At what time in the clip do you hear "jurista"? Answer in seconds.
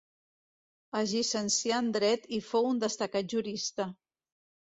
3.35-3.87